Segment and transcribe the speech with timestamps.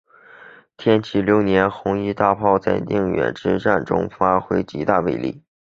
[0.77, 5.43] 天启六年红夷大炮在宁远之战中发挥极大威力。